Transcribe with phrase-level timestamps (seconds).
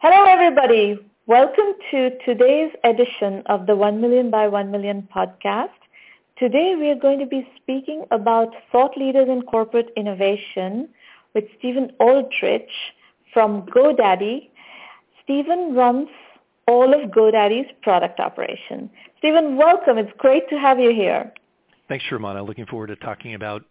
[0.00, 0.96] Hello, everybody.
[1.26, 5.74] Welcome to today's edition of the 1 Million by 1 Million podcast.
[6.38, 10.88] Today we are going to be speaking about thought leaders in corporate innovation
[11.34, 12.70] with Steven Aldrich
[13.34, 14.50] from GoDaddy.
[15.24, 16.06] Steven runs
[16.68, 18.88] all of GoDaddy's product operation.
[19.18, 19.98] Steven, welcome.
[19.98, 21.32] It's great to have you here.
[21.88, 22.46] Thanks, Sramana.
[22.46, 23.64] Looking forward to talking about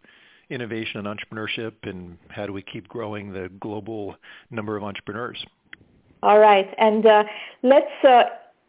[0.50, 4.18] innovation and entrepreneurship and how do we keep growing the global
[4.52, 5.42] number of entrepreneurs.
[6.24, 6.68] All right.
[6.78, 7.24] And uh,
[7.64, 8.24] let's uh,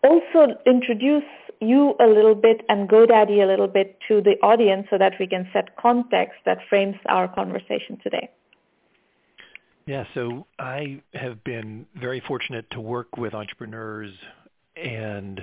[0.04, 1.24] also introduce
[1.60, 5.26] you a little bit and GoDaddy a little bit to the audience so that we
[5.26, 8.30] can set context that frames our conversation today.
[9.86, 14.12] Yeah, so I have been very fortunate to work with entrepreneurs
[14.76, 15.40] and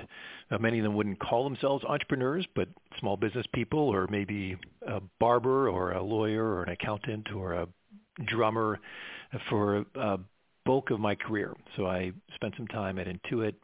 [0.50, 5.00] uh, many of them wouldn't call themselves entrepreneurs, but small business people or maybe a
[5.18, 7.68] barber or a lawyer or an accountant or a
[8.24, 8.78] drummer
[9.50, 10.18] for a
[10.66, 11.54] bulk of my career.
[11.76, 13.54] So I spent some time at Intuit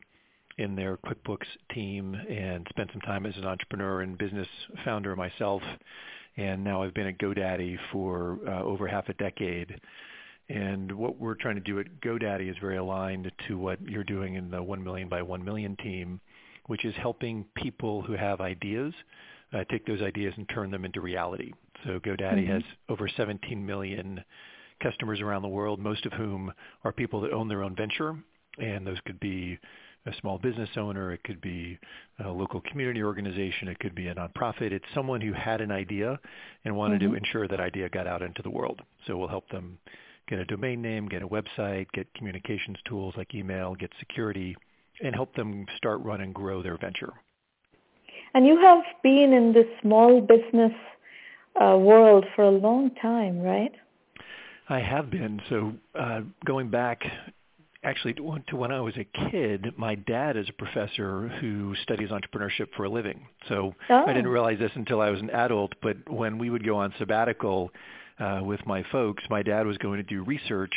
[0.58, 4.48] in their QuickBooks team and spent some time as an entrepreneur and business
[4.84, 5.62] founder myself.
[6.36, 9.78] And now I've been at GoDaddy for uh, over half a decade.
[10.48, 14.34] And what we're trying to do at GoDaddy is very aligned to what you're doing
[14.34, 16.20] in the 1 million by 1 million team,
[16.66, 18.92] which is helping people who have ideas
[19.52, 21.52] uh, take those ideas and turn them into reality.
[21.84, 22.52] So GoDaddy mm-hmm.
[22.52, 24.22] has over 17 million
[24.82, 26.52] customers around the world, most of whom
[26.84, 28.16] are people that own their own venture,
[28.58, 29.58] and those could be
[30.06, 31.78] a small business owner, it could be
[32.24, 34.72] a local community organization, it could be a nonprofit.
[34.72, 36.18] It's someone who had an idea
[36.64, 37.12] and wanted mm-hmm.
[37.12, 38.80] to ensure that idea got out into the world.
[39.06, 39.78] So we'll help them
[40.28, 44.56] get a domain name, get a website, get communications tools like email, get security,
[45.02, 47.12] and help them start, run, and grow their venture.
[48.34, 50.72] And you have been in the small business
[51.60, 53.72] uh, world for a long time, right?
[54.72, 55.38] I have been.
[55.50, 57.02] So uh, going back
[57.84, 62.68] actually to when I was a kid, my dad is a professor who studies entrepreneurship
[62.74, 63.26] for a living.
[63.48, 64.04] So oh.
[64.04, 64.30] I didn't oh.
[64.30, 67.70] realize this until I was an adult, but when we would go on sabbatical,
[68.18, 70.74] uh, with my folks, my dad was going to do research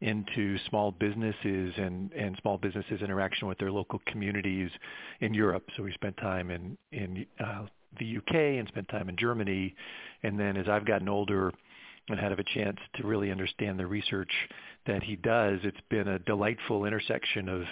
[0.00, 4.70] into small businesses and, and small businesses interaction with their local communities
[5.20, 5.64] in Europe.
[5.76, 7.66] So we spent time in, in uh,
[7.98, 9.74] the UK and spent time in Germany.
[10.22, 11.52] And then as I've gotten older
[12.08, 14.32] and had a chance to really understand the research
[14.86, 17.66] that he does, it's been a delightful intersection of uh,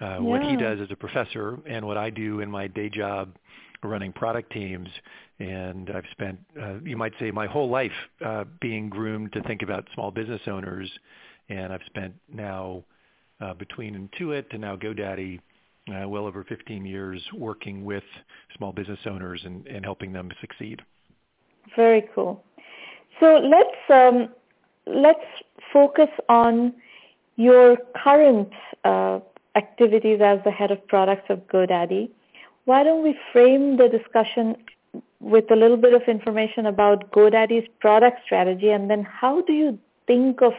[0.00, 0.18] yeah.
[0.18, 3.36] what he does as a professor and what I do in my day job
[3.82, 4.88] running product teams
[5.40, 7.92] and I've spent, uh, you might say, my whole life
[8.24, 10.90] uh, being groomed to think about small business owners,
[11.48, 12.84] and I've spent now
[13.40, 15.40] uh, between Intuit and now GoDaddy
[15.88, 18.04] uh, well over 15 years working with
[18.58, 20.82] small business owners and, and helping them succeed.
[21.74, 22.44] Very cool.
[23.20, 24.30] So let's um,
[24.86, 25.24] let's
[25.72, 26.72] focus on
[27.36, 28.50] your current
[28.84, 29.20] uh,
[29.56, 32.10] activities as the head of products of GoDaddy.
[32.64, 34.56] Why don't we frame the discussion
[35.20, 39.78] with a little bit of information about GoDaddy's product strategy, and then how do you
[40.06, 40.54] think of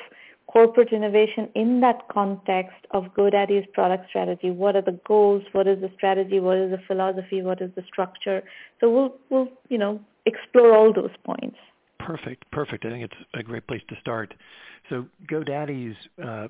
[0.48, 4.52] corporate innovation in that context of GoDaddy's product strategy?
[4.52, 5.44] What are the goals?
[5.54, 6.40] What is the strategy?
[6.40, 7.42] What is the philosophy?
[7.42, 8.44] What is the structure?
[8.80, 11.58] So we'll, we'll you know, explore all those points.
[12.06, 12.86] Perfect, perfect.
[12.86, 14.34] I think it's a great place to start.
[14.90, 16.48] So GoDaddy's uh,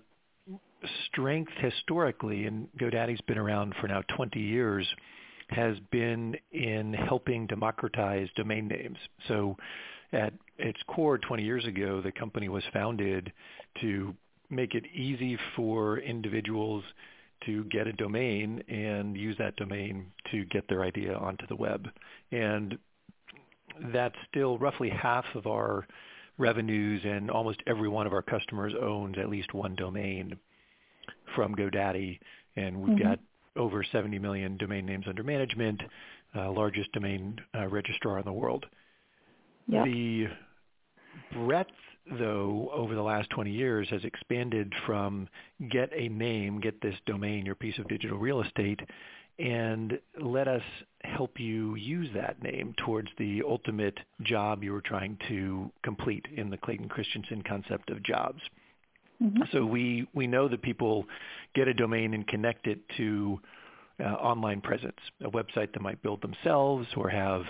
[1.08, 4.88] strength historically, and GoDaddy's been around for now 20 years,
[5.50, 8.98] has been in helping democratize domain names.
[9.28, 9.58] So
[10.14, 13.32] at its core 20 years ago, the company was founded
[13.82, 14.16] to
[14.50, 16.84] make it easy for individuals
[17.46, 21.90] to get a domain and use that domain to get their idea onto the web.
[22.32, 22.78] And
[23.94, 25.88] that's still roughly half of our
[26.38, 30.38] revenues and almost every one of our customers owns at least one domain
[31.36, 32.20] from GoDaddy.
[32.56, 33.08] And we've mm-hmm.
[33.08, 33.20] got
[33.56, 35.82] over 70 million domain names under management,
[36.36, 38.66] uh, largest domain uh, registrar in the world.
[39.68, 39.86] Yep.
[39.86, 40.28] The
[41.34, 41.70] breadth,
[42.18, 45.28] though, over the last 20 years has expanded from
[45.70, 48.80] get a name, get this domain, your piece of digital real estate,
[49.40, 50.62] and let us
[51.04, 56.50] help you use that name towards the ultimate job you were trying to complete in
[56.50, 58.42] the Clayton Christensen concept of jobs.
[59.22, 59.44] Mm-hmm.
[59.52, 61.06] So we, we know that people
[61.56, 63.40] get a domain and connect it to
[64.00, 67.44] uh, online presence, a website that might build themselves or have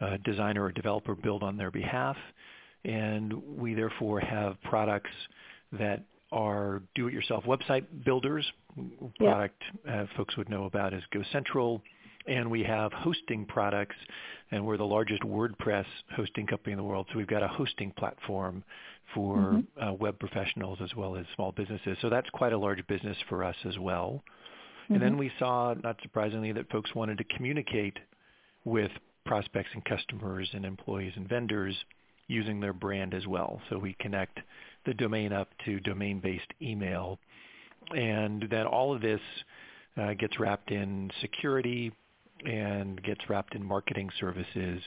[0.00, 2.16] a designer or developer build on their behalf.
[2.84, 5.10] And we therefore have products
[5.72, 8.44] that are do-it-yourself website builders.
[9.18, 11.80] Product uh, folks would know about is GoCentral.
[12.28, 13.94] And we have hosting products
[14.50, 15.86] and we're the largest WordPress
[16.16, 17.06] hosting company in the world.
[17.12, 18.64] So we've got a hosting platform
[19.14, 19.88] for Mm-hmm.
[19.88, 21.96] uh, web professionals as well as small businesses.
[22.02, 24.24] So that's quite a large business for us as well.
[24.84, 24.94] Mm-hmm.
[24.94, 27.96] And then we saw, not surprisingly, that folks wanted to communicate
[28.64, 28.90] with
[29.24, 31.76] prospects and customers and employees and vendors
[32.28, 33.60] using their brand as well.
[33.70, 34.40] So we connect
[34.86, 37.18] the domain up to domain-based email.
[37.94, 39.20] And then all of this
[39.96, 41.92] uh, gets wrapped in security
[42.44, 44.82] and gets wrapped in marketing services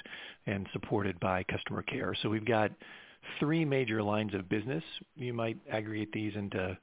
[0.46, 2.14] and supported by customer care.
[2.22, 2.72] So we've got
[3.40, 4.84] three major lines of business.
[5.16, 6.78] You might aggregate these into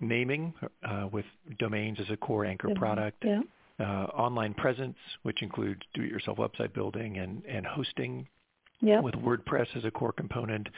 [0.00, 0.54] naming
[0.84, 1.24] uh, with
[1.58, 3.40] domains as a core anchor product, Yeah.
[3.80, 8.28] uh, online presence, which includes do-it-yourself website building and, and hosting
[8.80, 9.00] Yeah.
[9.00, 10.68] with WordPress as a core component,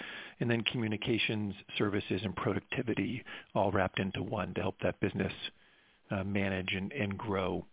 [0.41, 3.23] and then communications, services, and productivity
[3.55, 5.33] all wrapped into one to help that business
[6.11, 7.65] uh, manage and, and grow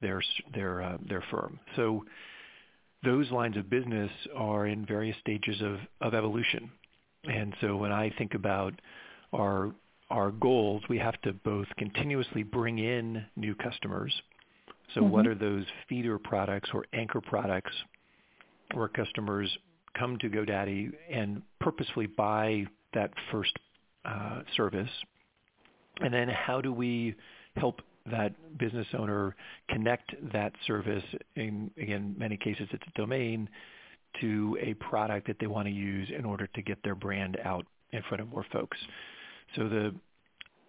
[0.00, 0.22] their
[0.54, 1.60] their uh, their firm.
[1.76, 2.04] So
[3.04, 6.70] those lines of business are in various stages of, of evolution.
[7.24, 8.72] And so when I think about
[9.32, 9.72] our
[10.10, 14.12] our goals, we have to both continuously bring in new customers.
[14.94, 15.30] So what Mhm.
[15.30, 17.72] are those feeder products or anchor products
[18.72, 19.56] where customers
[19.98, 23.52] come to GoDaddy and purposefully buy that first
[24.04, 24.90] uh, service?
[26.00, 27.14] And then how do we
[27.56, 27.80] help
[28.10, 29.34] that business owner
[29.68, 31.04] connect that service,
[31.36, 33.48] in again, many cases it's a domain,
[34.20, 37.66] to a product that they want to use in order to get their brand out
[37.92, 38.76] in front of more folks.
[39.56, 39.94] So the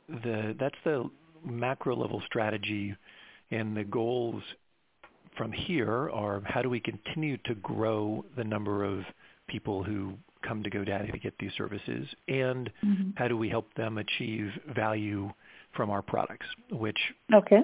[0.08, 1.10] the that's the
[1.44, 2.96] macro level strategy
[3.52, 4.42] and the goals
[5.38, 9.00] from here are how do we continue to grow the number of
[9.48, 13.14] people who come to GoDaddy to get these services and Mhm.
[13.16, 15.32] how do we help them achieve value
[15.72, 17.64] from our products, which Okay.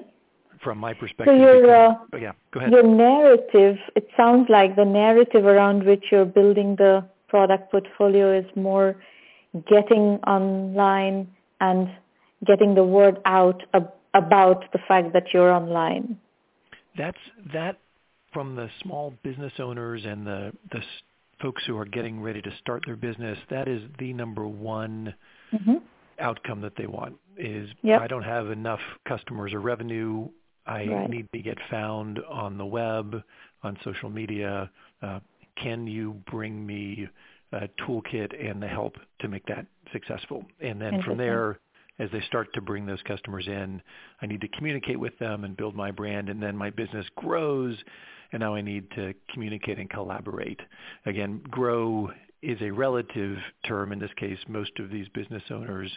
[0.60, 2.72] from my perspective, So your uh, oh, yeah, go ahead.
[2.72, 8.46] your narrative, it sounds like the narrative around which you're building the product portfolio is
[8.56, 8.96] more
[9.66, 11.26] getting online
[11.60, 11.88] and
[12.44, 16.18] getting the word out ab- about the fact that you're online.
[16.96, 17.18] That's
[17.52, 17.78] that
[18.32, 20.80] from the small business owners and the the
[21.40, 23.38] folks who are getting ready to start their business.
[23.50, 25.14] That is the number one
[25.50, 25.76] hmm
[26.18, 27.16] outcome that they want.
[27.36, 28.00] Is Yep.
[28.00, 30.28] I don't have enough customers or revenue.
[30.66, 31.10] I Right.
[31.10, 33.22] need to get found on the web,
[33.62, 34.70] on social media.
[35.00, 35.18] Uh,
[35.56, 37.08] can you bring me
[37.52, 40.44] a toolkit and the help to make that successful?
[40.60, 41.58] And then from there,
[41.98, 43.80] as they start to bring those customers in,
[44.20, 47.76] I need to communicate with them and build my brand, and then my business grows,
[48.32, 50.60] and now I need to communicate and collaborate.
[51.06, 52.10] Again, grow
[52.42, 53.36] is a relative
[53.66, 53.92] term.
[53.92, 55.90] In this case, most of these business owners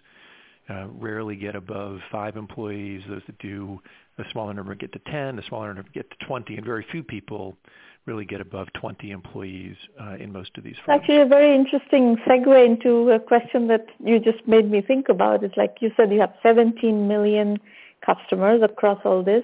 [0.69, 3.01] uh, rarely get above five employees.
[3.07, 3.79] Those that do
[4.17, 7.03] a smaller number get to 10, a smaller number get to 20, and very few
[7.03, 7.57] people
[8.05, 10.99] really get above 20 employees uh, in most of these firms.
[11.01, 15.43] Actually, a very interesting segue into a question that you just made me think about.
[15.43, 17.59] It's like you said you have 17 million
[18.05, 19.43] customers across all this.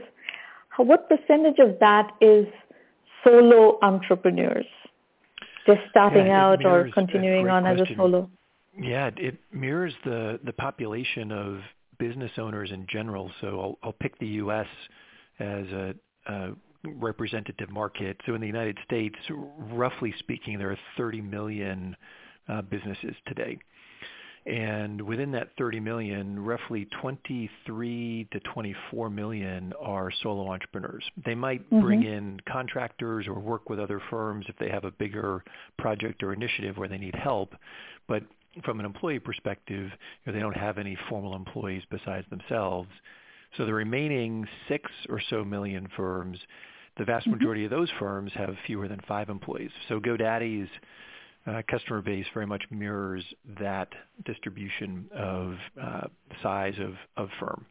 [0.69, 2.45] How, what percentage of that is
[3.23, 4.65] solo entrepreneurs?
[5.65, 8.29] Just starting Yeah, out or continuing on as a solo?
[8.79, 11.61] Yeah, it- it mirrors the the population of
[11.97, 13.31] business owners in general.
[13.41, 14.65] So I'll, I'll pick the U.S.
[15.39, 16.51] as a, a
[16.83, 18.17] representative market.
[18.25, 21.95] So in the United States, roughly speaking, there are 30 million
[22.47, 23.57] uh, businesses today.
[24.47, 31.03] And within that 30 million, roughly 23 to 24 million are solo entrepreneurs.
[31.25, 32.05] They might bring Mhm.
[32.05, 35.43] in contractors or work with other firms if they have a bigger
[35.77, 37.55] project or initiative where they need help.
[38.07, 38.23] But
[38.63, 42.89] from an employee perspective, you know, they don't have any formal employees besides themselves.
[43.57, 46.39] So the remaining six or so million firms,
[46.97, 47.33] the vast Mhm.
[47.33, 49.71] majority of those firms have fewer than five employees.
[49.87, 50.69] So GoDaddy's
[51.47, 53.23] uh, customer base very much mirrors
[53.59, 53.89] that
[54.25, 56.07] distribution of uh,
[56.43, 57.65] size of, of firm.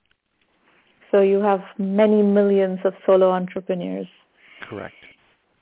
[1.11, 4.09] So you have many millions of solo entrepreneurs.
[4.63, 4.95] Correct.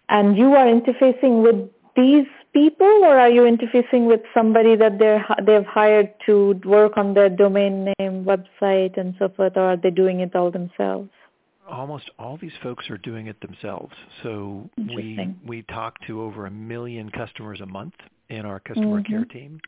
[0.08, 5.24] And you are interfacing with these people or are you interfacing with somebody that they're,
[5.44, 9.90] they've hired to work on their domain name, website and so forth or are they
[9.90, 11.10] doing it all themselves?
[11.68, 13.94] Almost all these folks are doing it themselves.
[14.22, 17.94] So we we talk to over a million customers a month
[18.30, 19.06] in our customer Mhm.
[19.06, 19.60] care team,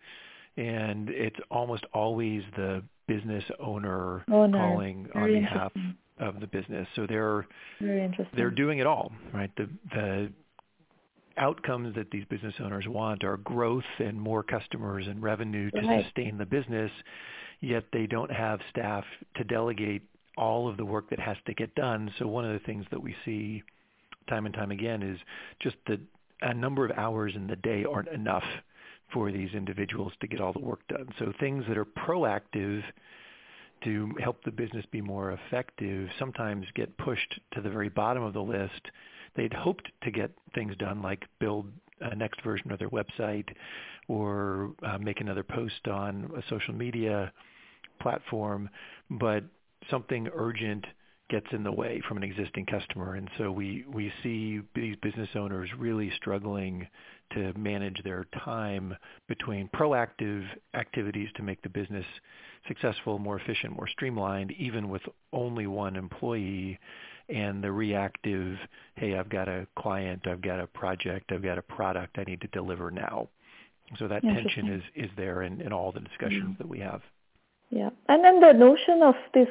[0.57, 4.57] and it's almost always the business owner Owner.
[4.57, 5.73] calling on behalf
[6.19, 6.89] of the business.
[6.95, 7.47] So they're
[7.81, 9.55] Very they're doing it all, right?
[9.57, 10.33] The the
[11.37, 16.05] outcomes that these business owners want are growth and more customers and revenue to Right.
[16.05, 16.91] sustain the business,
[17.61, 20.03] yet they don't have staff to delegate
[20.37, 22.11] all of the work that has to get done.
[22.19, 23.63] So one of the things that we see
[24.29, 25.19] time and time again is
[25.61, 26.01] just that
[26.43, 28.45] a number of hours in the day aren't enough
[29.13, 31.09] for these individuals to get all the work done.
[31.19, 32.83] So things that are proactive
[33.85, 38.33] to help the business be more effective sometimes get pushed to the very bottom of
[38.33, 38.91] the list.
[39.37, 41.67] They'd hoped to get things done like build
[42.01, 43.49] a next version of their website
[44.09, 47.33] or uh, make another post on a social media
[48.01, 48.69] platform,
[49.11, 49.45] but
[49.89, 50.85] something urgent
[51.31, 53.15] gets in the way from an existing customer.
[53.15, 56.87] And so we, we see these business owners really struggling
[57.35, 58.97] to manage their time
[59.29, 60.45] between proactive
[60.75, 62.05] activities to make the business
[62.67, 66.79] successful, more efficient, more streamlined, even with only one employee,
[67.29, 68.59] and the reactive,
[68.97, 72.41] hey, I've got a client, I've got a project, I've got a product I need
[72.41, 73.29] to deliver now.
[73.99, 76.59] So that tension is, is there in, in all the discussions mm-hmm.
[76.59, 77.03] that we have.
[77.71, 77.91] Yeah.
[78.09, 79.49] And then the notion of this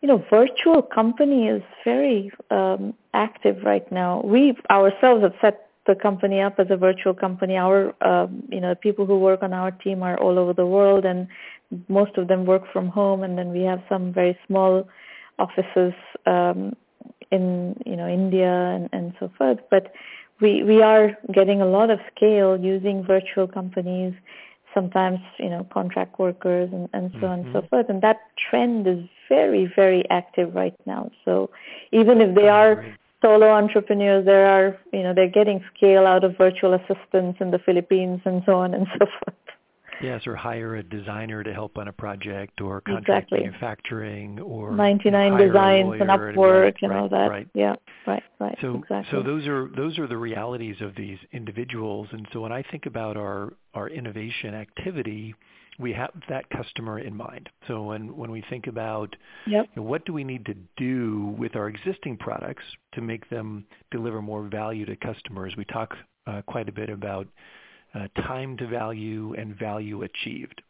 [0.00, 4.20] you know, virtual company is very um, active right now.
[4.22, 7.56] We ourselves have set the company up as a virtual company.
[7.56, 11.04] Our, um, you know, people who work on our team are all over the world,
[11.04, 11.26] and
[11.88, 13.22] most of them work from home.
[13.22, 14.88] And then we have some very small
[15.38, 15.94] offices
[16.26, 16.76] um,
[17.32, 19.58] in, you know, India and, and so forth.
[19.70, 19.92] But
[20.40, 24.14] we we are getting a lot of scale using virtual companies
[24.78, 27.26] sometimes you know contract workers and, and so mm-hmm.
[27.26, 27.68] on and so mm-hmm.
[27.68, 28.18] forth and that
[28.50, 31.50] trend is very very active right now so
[31.92, 32.72] even if they are
[33.22, 37.58] solo entrepreneurs there are you know they're getting scale out of virtual assistants in the
[37.66, 39.57] philippines and so on and so forth
[40.02, 43.40] Yes, or hire a designer to help on a project, or contract exactly.
[43.40, 47.28] manufacturing, or 99 designs and Upwork right, and all that.
[47.28, 47.48] Right.
[47.54, 47.74] Yeah,
[48.06, 48.56] right, right.
[48.60, 49.10] So, exactly.
[49.10, 52.08] so those are those are the realities of these individuals.
[52.12, 55.34] And so when I think about our our innovation activity,
[55.78, 57.48] we have that customer in mind.
[57.68, 59.14] So when, when we think about
[59.46, 59.66] yep.
[59.74, 62.64] you know, what do we need to do with our existing products
[62.94, 65.94] to make them deliver more value to customers, we talk
[66.26, 67.28] uh, quite a bit about
[67.94, 70.62] uh, time to value and value achieved.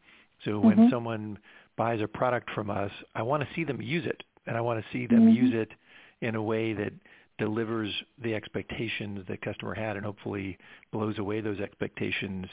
[0.45, 0.91] So when mm-hmm.
[0.91, 1.39] someone
[1.77, 4.81] buys a product from us, I want to see them use it, and I want
[4.81, 5.45] to see them mm-hmm.
[5.47, 5.71] use it
[6.21, 6.93] in a way that
[7.39, 7.91] delivers
[8.23, 10.59] the expectations the customer had and hopefully
[10.93, 12.47] blows away those expectations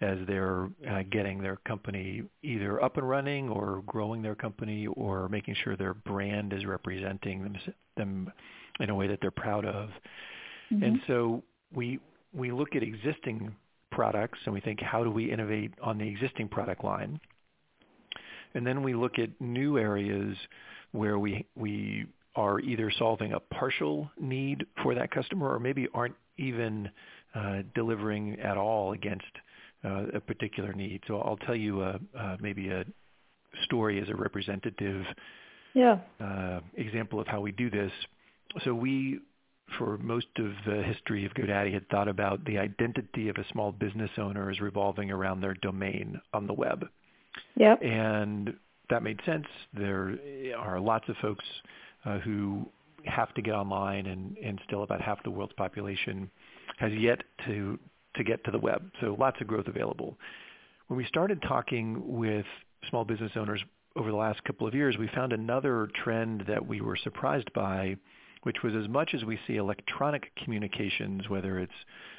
[0.00, 5.28] as they're uh, getting their company either up and running or growing their company or
[5.28, 7.56] making sure their brand is representing them,
[7.98, 8.32] them
[8.80, 9.90] in a way that they're proud of.
[10.72, 10.84] Mm-hmm.
[10.84, 11.42] And so
[11.74, 12.00] we
[12.32, 13.54] we look at existing
[14.00, 17.20] products and we think how do we innovate on the existing product line.
[18.54, 20.34] And then we look at new areas
[20.92, 26.14] where we, we are either solving a partial need for that customer or maybe aren't
[26.38, 26.88] even
[27.34, 29.32] uh, delivering at all against
[29.84, 31.02] uh, a particular need.
[31.06, 32.86] So I'll tell you a, uh, maybe a
[33.64, 35.04] story as a representative
[35.74, 35.98] yeah.
[36.18, 37.92] Uh, example of how we do this.
[38.64, 39.20] So we
[39.78, 43.72] for most of the history of GoDaddy had thought about the identity of a small
[43.72, 46.86] business owner as revolving around their domain on the web.
[47.56, 47.82] Yep.
[47.82, 48.54] And
[48.88, 49.46] that made sense.
[49.72, 50.18] There
[50.58, 51.44] are lots of folks
[52.04, 52.68] uh, who
[53.04, 56.30] have to get online and, and still about half the world's population
[56.78, 57.78] has yet to,
[58.16, 58.90] to get to the web.
[59.00, 60.16] So lots of growth available.
[60.88, 62.46] When we started talking with
[62.88, 63.62] small business owners
[63.96, 67.96] over the last couple of years, we found another trend that we were surprised by
[68.42, 71.72] which was as much as we see electronic communications, whether it's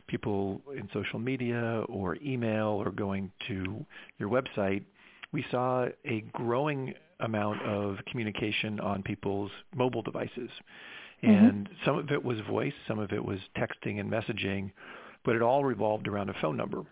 [0.08, 3.86] people in social media or email or going to
[4.20, 4.84] your website,
[5.32, 10.50] we saw a growing amount of communication on people's mobile devices.
[11.24, 11.30] Mm-hmm.
[11.30, 14.72] And some of it was voice, some of it was texting and messaging,
[15.24, 16.84] but it all revolved around a phone number.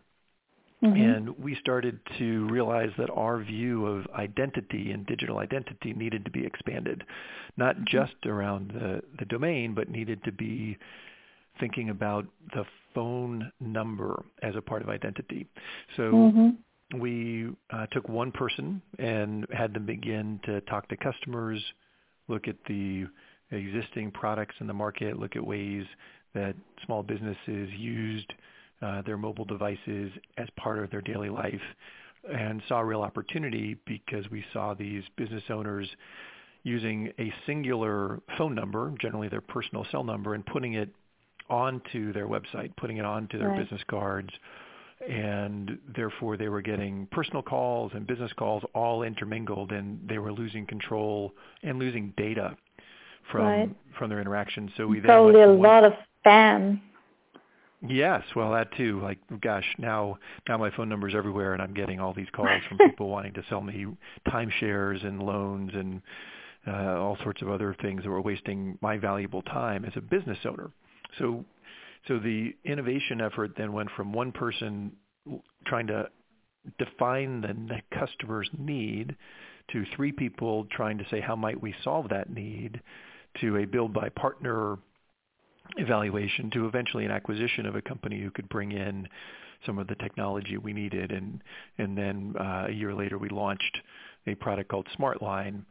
[0.84, 1.02] Mm-hmm.
[1.02, 6.32] And we started to realize that our view of identity and digital identity needed to
[6.32, 7.04] be expanded,
[7.58, 7.86] not mm-hmm.
[7.88, 10.78] just around the, the domain, but needed to be
[11.60, 12.64] thinking about the
[12.96, 15.46] phone number as a part of identity.
[15.98, 17.00] So mm-hmm.
[17.00, 21.62] we uh, took one person and had them begin to talk to customers,
[22.30, 23.06] look at the
[23.52, 25.86] existing products in the market, look at ways
[26.34, 26.56] that
[26.86, 28.32] small businesses used
[28.82, 31.62] uh, their mobile devices as part of their daily life
[32.32, 35.88] and saw a real opportunity because we saw these business owners
[36.64, 40.90] using a singular phone number, generally their personal cell number, and putting it
[41.50, 43.62] onto their website, putting it onto their right.
[43.62, 44.30] business cards.
[45.10, 50.34] And therefore they were getting personal calls and business calls all intermingled and they were
[50.34, 51.32] losing control
[51.64, 52.58] and losing data
[53.32, 53.70] from right.
[53.98, 54.72] from their interactions.
[54.76, 55.94] So we probably a lot of
[56.26, 56.82] spam
[57.88, 59.00] Yes, well, that too.
[59.02, 60.18] Like, gosh, now
[60.48, 63.34] now my phone number is everywhere, and I'm getting all these calls from people wanting
[63.34, 63.86] to sell me
[64.28, 66.02] timeshares and loans and
[66.68, 70.38] uh, all sorts of other things that were wasting my valuable time as a business
[70.46, 70.72] owner.
[71.18, 71.46] So,
[72.08, 74.92] so the innovation effort then went from one person
[75.66, 76.10] trying to
[76.78, 79.16] define the customer's need
[79.72, 82.82] to three people trying to say how might we solve that need
[83.40, 84.78] to a build by partner
[85.78, 89.08] evaluation to eventually an acquisition of a company who could bring in
[89.66, 91.42] some of the technology we needed and
[91.78, 93.82] and then uh, a year later we launched
[94.28, 95.64] a product called SmartLine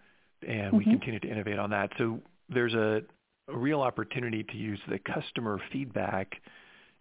[0.47, 0.77] and mm-hmm.
[0.77, 1.91] we continue to innovate on that.
[1.99, 3.03] So there's a,
[3.49, 6.41] a real opportunity to use the customer feedback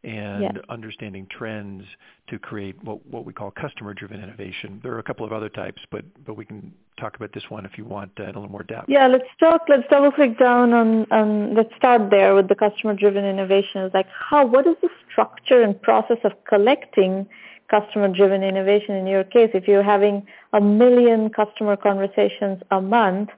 [0.04, 0.54] and yes.
[0.70, 1.84] understanding trends
[2.28, 4.80] to create what, what we call customer-driven innovation.
[4.84, 7.66] There are a couple of other types, but, but we can talk about this one
[7.66, 8.88] if you want uh, in a little more depth.
[8.88, 9.62] Yeah, let's talk.
[9.68, 11.12] Let's double click down on.
[11.12, 13.82] Um, let's start there with the customer-driven innovation.
[13.82, 14.46] It's like how?
[14.46, 17.28] What is the structure and process of collecting
[17.70, 19.50] customer-driven innovation in your case?
[19.54, 23.30] If you're having a million customer conversations a month,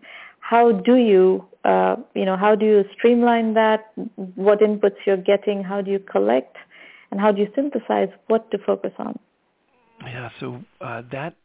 [0.50, 3.92] how do you uh, you know, how do you streamline that?
[4.36, 5.62] What inputs you're getting?
[5.64, 6.56] How do you collect?
[7.12, 9.20] And how do you synthesize what to focus on?
[10.06, 11.36] Yeah, so uh, that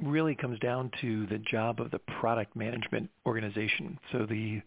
[0.00, 3.98] really comes down to the job of the product management organization.
[4.12, 4.60] So the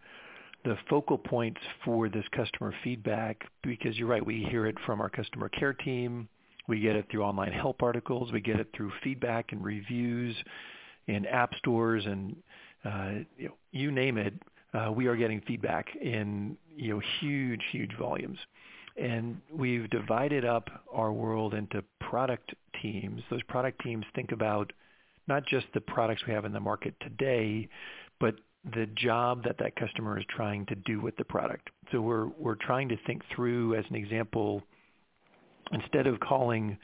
[0.66, 5.10] the focal points for this customer feedback, because you're right, we hear it from our
[5.10, 6.28] customer care team,
[6.68, 10.36] we get it through online help articles, we get it through feedback and reviews
[11.08, 12.36] in app stores and
[12.86, 14.34] uh, you, know, you name it
[14.74, 18.38] uh, we are getting feedback in you know huge, huge volumes.
[18.98, 23.22] And we've divided up our world into product teams.
[23.30, 24.74] Those product teams think about
[25.28, 27.70] not just the products we have in the market today,
[28.20, 28.36] but
[28.76, 31.70] the job that that customer is trying to do with the product.
[31.92, 34.62] So we're we're trying to think through, as an example,
[35.72, 36.78] instead of calling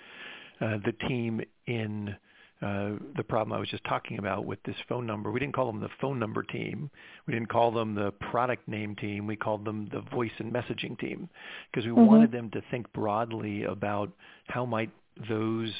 [0.62, 2.16] uh, the team in
[2.62, 5.30] uh, the problem I was just talking about with this phone number.
[5.30, 6.90] We didn't call them the phone number team.
[7.28, 9.28] We didn't call them the product name team.
[9.28, 11.30] We called them the voice and messaging team
[11.72, 12.06] because we mm-hmm.
[12.06, 14.10] wanted them to think broadly about
[14.48, 14.90] how might
[15.30, 15.72] those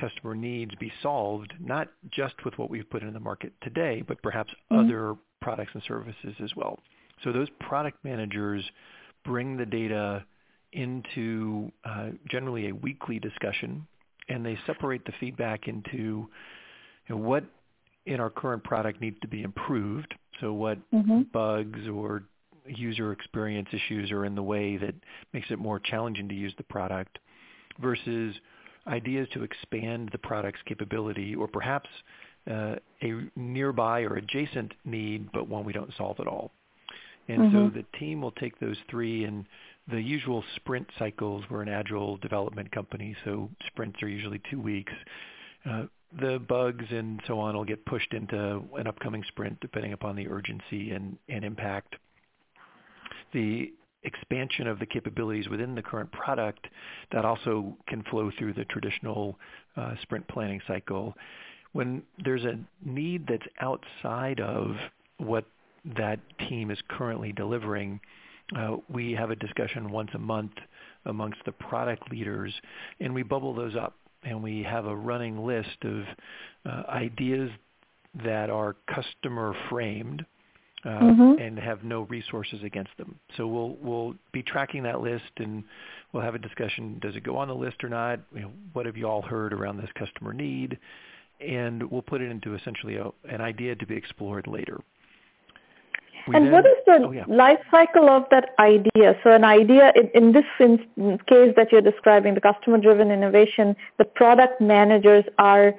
[0.00, 4.22] customer needs be solved, not just with what we've put in the market today, but
[4.22, 4.86] perhaps mm-hmm.
[4.86, 6.78] other products and services as well.
[7.24, 8.64] So those product managers
[9.24, 10.24] bring the data
[10.72, 13.86] into uh, generally a weekly discussion
[14.28, 16.28] and they separate the feedback into you
[17.10, 17.44] know, what
[18.06, 20.14] in our current product needs to be improved.
[20.40, 21.22] So what mm-hmm.
[21.32, 22.22] bugs or
[22.66, 24.94] user experience issues are in the way that
[25.32, 27.18] makes it more challenging to use the product
[27.80, 28.34] versus
[28.86, 31.88] ideas to expand the product's capability or perhaps
[32.50, 36.52] uh, a nearby or adjacent need but one we don't solve at all.
[37.28, 37.56] And mm-hmm.
[37.56, 39.44] so the team will take those three and
[39.90, 41.44] the usual sprint cycles.
[41.50, 44.92] We're an agile development company, so sprints are usually two weeks.
[45.64, 45.84] Uh,
[46.20, 50.28] the bugs and so on will get pushed into an upcoming sprint depending upon the
[50.28, 51.96] urgency and, and impact.
[53.32, 53.72] The
[54.04, 56.66] expansion of the capabilities within the current product
[57.12, 59.36] that also can flow through the traditional
[59.76, 61.14] uh, sprint planning cycle.
[61.72, 64.76] When there's a need that's outside of
[65.18, 65.44] what
[65.96, 68.00] that team is currently delivering,
[68.54, 70.52] uh, we have a discussion once a month
[71.06, 72.52] amongst the product leaders,
[73.00, 76.04] and we bubble those up, and we have a running list of
[76.64, 77.50] uh, ideas
[78.24, 80.24] that are customer framed
[80.84, 81.40] uh, mm-hmm.
[81.40, 83.18] and have no resources against them.
[83.36, 85.64] So we'll we'll be tracking that list, and
[86.12, 86.98] we'll have a discussion.
[87.00, 88.20] Does it go on the list or not?
[88.34, 90.78] You know, what have you all heard around this customer need?
[91.40, 94.80] And we'll put it into essentially a, an idea to be explored later.
[96.28, 97.24] We and then, what is the oh, yeah.
[97.28, 99.16] life cycle of that idea?
[99.22, 100.44] So an idea, in, in this
[101.26, 105.74] case that you're describing, the customer-driven innovation, the product managers are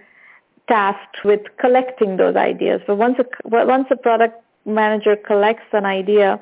[0.70, 2.82] tasked with collecting those ideas.
[2.88, 6.42] But once a, once a product manager collects an idea,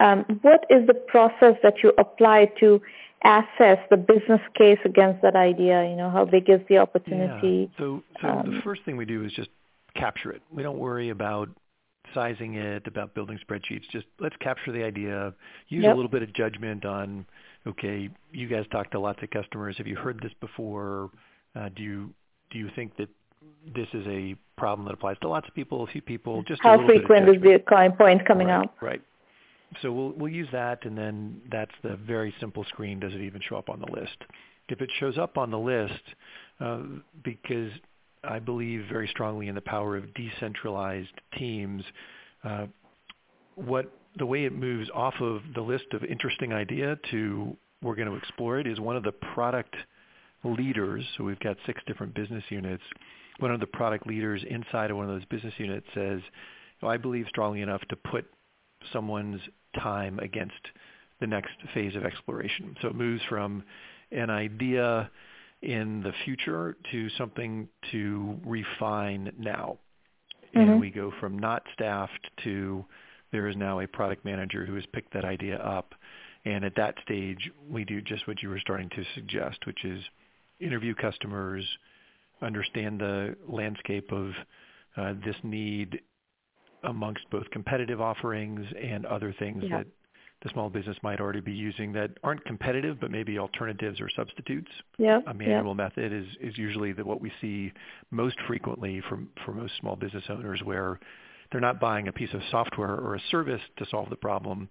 [0.00, 2.80] um, what is the process that you apply to
[3.24, 5.88] assess the business case against that idea?
[5.88, 7.70] You know, how big is the opportunity?
[7.70, 7.78] Yeah.
[7.78, 9.50] So, so um, the first thing we do is just
[9.94, 10.42] capture it.
[10.50, 11.48] We don't worry about
[12.14, 13.88] sizing it, about building spreadsheets.
[13.90, 15.34] Just let's capture the idea,
[15.68, 15.94] use yep.
[15.94, 17.26] a little bit of judgment on,
[17.66, 19.76] okay, you guys talk to lots of customers.
[19.78, 21.10] Have you heard this before?
[21.54, 22.10] Uh, do you
[22.50, 23.08] do you think that
[23.74, 26.42] this is a problem that applies to lots of people, a few people?
[26.42, 28.76] Just how frequent is the client point coming right, up?
[28.80, 29.02] Right.
[29.80, 33.00] So we'll we'll use that, and then that's the very simple screen.
[33.00, 34.16] Does it even show up on the list?
[34.68, 36.02] If it shows up on the list,
[36.60, 36.80] uh,
[37.22, 37.70] because
[38.24, 41.82] I believe very strongly in the power of decentralized teams.
[42.44, 42.66] Uh,
[43.56, 48.08] what the way it moves off of the list of interesting idea to we're going
[48.08, 49.74] to explore it is one of the product
[50.44, 51.04] leaders.
[51.16, 52.82] So we've got six different business units.
[53.40, 56.20] One of the product leaders inside of one of those business units says,
[56.82, 58.26] I believe strongly enough to put
[58.92, 59.40] someone's
[59.80, 60.54] time against
[61.20, 62.76] the next phase of exploration.
[62.82, 63.62] So it moves from
[64.10, 65.10] an idea
[65.62, 69.78] in the future to something to refine now.
[70.54, 70.70] Mm-hmm.
[70.70, 72.84] And we go from not staffed to
[73.32, 75.94] there is now a product manager who has picked that idea up.
[76.44, 80.02] And at that stage, we do just what you were starting to suggest, which is
[80.60, 81.64] interview customers,
[82.42, 84.32] understand the landscape of
[84.96, 86.00] uh, this need
[86.84, 89.78] amongst both competitive offerings and other things yeah.
[89.78, 89.86] that
[90.42, 94.70] the small business might already be using that aren't competitive, but maybe alternatives or substitutes.
[94.98, 97.72] Yeah, a manual method is, is usually the, what we see
[98.10, 100.98] most frequently from for most small business owners, where
[101.50, 104.68] they're not buying a piece of software or a service to solve the problem.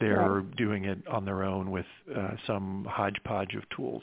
[0.00, 0.56] They're right.
[0.56, 4.02] doing it on their own with uh, some hodgepodge of tools.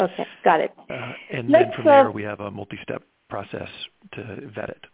[0.00, 0.72] Okay, got it.
[0.88, 3.68] Uh, and Let's, then from there, uh, we have a multi-step process
[4.14, 4.84] to vet it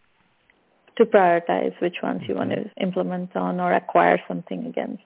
[0.97, 5.03] to prioritize which ones you want to implement on or acquire something against.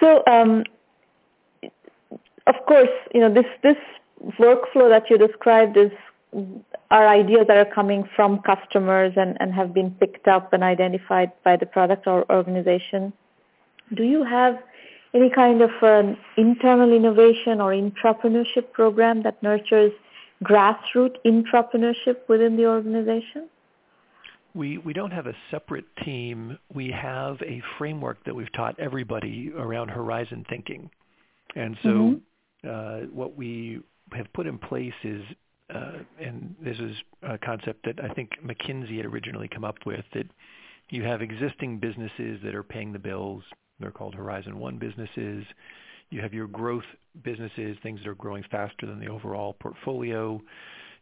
[0.00, 0.64] So, um,
[2.46, 3.76] of course, you know this this
[4.38, 5.90] workflow that you described is
[6.90, 11.32] are ideas that are coming from customers and, and have been picked up and identified
[11.42, 13.12] by the product or organization.
[13.94, 14.58] Do you have
[15.14, 19.92] any kind of an internal innovation or entrepreneurship program that nurtures
[20.44, 23.48] grassroots entrepreneurship within the organization?
[24.54, 26.58] We, we don't have a separate team.
[26.72, 30.90] We have a framework that we've taught everybody around horizon thinking.
[31.54, 32.68] And so mm-hmm.
[32.68, 33.80] uh, what we
[34.12, 35.22] have put in place is,
[35.74, 40.04] uh, and this is a concept that I think McKinsey had originally come up with,
[40.14, 40.26] that
[40.90, 43.42] you have existing businesses that are paying the bills.
[43.78, 45.44] They're called Horizon 1 businesses.
[46.10, 46.84] You have your growth
[47.22, 50.40] businesses, things that are growing faster than the overall portfolio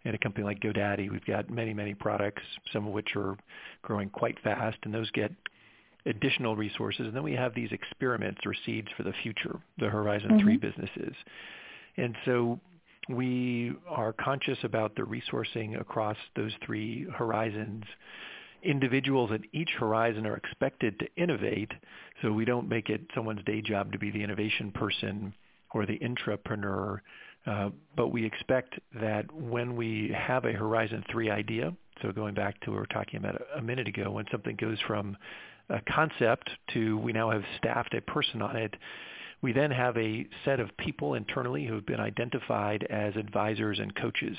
[0.06, 2.42] in a company like GoDaddy, we've got many, many products,
[2.72, 3.36] some of which are
[3.82, 5.32] growing quite fast, and those get
[6.06, 7.06] additional resources.
[7.06, 10.46] And then we have these experiments or seeds for the future, the Horizon mm-hmm.
[10.46, 11.14] 3 businesses.
[11.96, 12.60] And so
[13.08, 17.84] we are conscious about the resourcing across those three horizons.
[18.62, 21.72] Individuals at each horizon are expected to innovate,
[22.22, 25.34] so we don't make it someone's day job to be the innovation person
[25.72, 27.00] or the intrapreneur.
[27.46, 32.60] Uh, but we expect that when we have a Horizon 3 idea, so going back
[32.60, 35.16] to what we were talking about a, a minute ago, when something goes from
[35.68, 38.74] a concept to we now have staffed a person on it,
[39.42, 43.94] we then have a set of people internally who have been identified as advisors and
[43.94, 44.36] coaches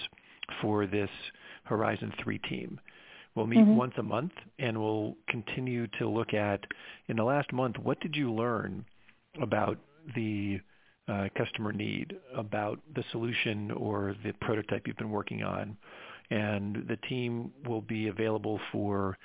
[0.61, 1.09] for this
[1.63, 2.79] Horizon 3 team.
[3.35, 3.75] We'll meet mm-hmm.
[3.75, 6.61] once a month and we'll continue to look at,
[7.07, 8.83] in the last month, what did you learn
[9.41, 9.77] about
[10.15, 10.59] the
[11.07, 15.77] uh, customer need about the solution or the prototype you've been working on.
[16.29, 19.17] And the team will be available for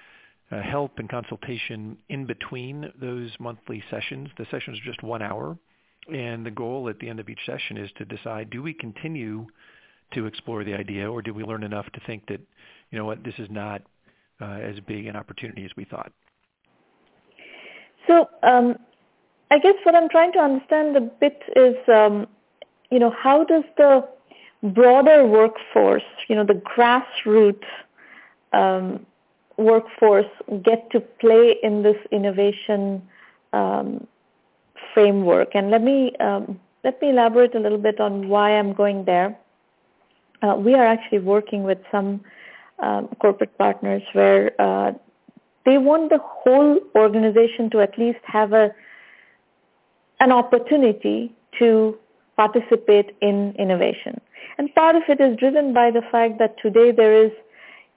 [0.53, 4.29] uh, help and consultation in between those monthly sessions.
[4.38, 5.59] The sessions are just one hour.
[6.12, 9.47] And the goal at the end of each session is to decide, do we continue
[10.14, 12.40] to explore the idea or do we learn enough to think that,
[12.90, 13.83] you know what, this is not
[14.40, 16.12] uh, as big an opportunity as we thought?
[18.09, 18.77] So um,
[19.53, 22.27] I guess what I'm trying to understand a bit is, um,
[22.91, 24.09] you know, how does the
[24.62, 27.67] broader workforce, you know, the grassroots
[28.55, 29.05] um,
[29.59, 30.33] workforce
[30.65, 33.03] get to play in this innovation
[33.53, 34.07] um,
[34.95, 35.55] framework?
[35.55, 39.37] And let me um, let me elaborate a little bit on why I'm going there.
[40.41, 42.25] Uh, we are actually working with some
[42.79, 44.93] um, corporate partners where uh,
[45.67, 48.75] they want the whole organization to at least have a
[50.22, 51.98] an opportunity to
[52.37, 54.20] participate in innovation.
[54.56, 57.32] And part of it is driven by the fact that today there is,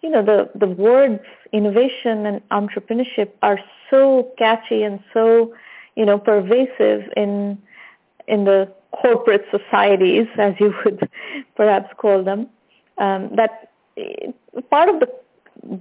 [0.02, 3.60] you know, the, the words innovation and entrepreneurship are
[3.90, 5.54] so catchy and so,
[5.96, 7.58] you know, pervasive in,
[8.28, 11.08] in the corporate societies, as you would
[11.56, 12.48] perhaps call them,
[12.98, 13.72] um, that
[14.72, 15.08] part of the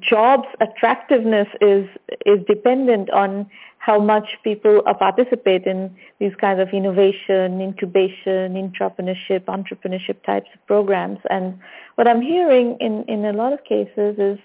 [0.01, 1.87] jobs attractiveness is
[2.25, 3.47] is dependent on
[3.79, 10.67] how much people are participate in these kinds of innovation, incubation, entrepreneurship, entrepreneurship types of
[10.67, 11.19] programs.
[11.29, 11.59] And
[11.97, 14.39] what I'm hearing in, in a lot of cases is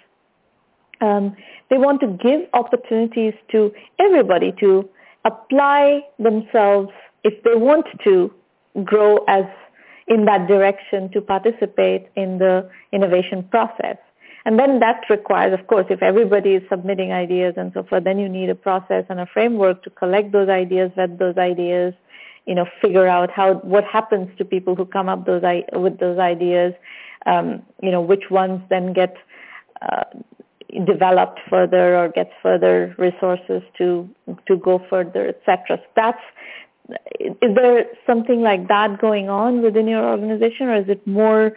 [1.00, 1.38] um,
[1.70, 4.90] they want to give opportunities to everybody to
[5.24, 6.90] apply themselves
[7.24, 8.34] if they want to
[8.84, 9.46] grow as
[10.10, 13.96] in that direction to participate in the innovation process.
[14.46, 18.20] And then that requires, of course, if everybody is submitting ideas and so forth, then
[18.20, 21.94] you need a process and a framework to collect those ideas, vet those ideas,
[22.46, 26.18] you know, figure out how what happens to people who come up those with those
[26.18, 26.74] ideas,
[27.26, 29.16] um, you know, which ones then get
[29.82, 30.04] uh,
[30.86, 34.10] developed further or gets further resources to
[34.48, 35.78] to go further, etc.
[35.78, 36.22] So that's
[37.20, 41.54] is there something like that going on within your organization, or is it more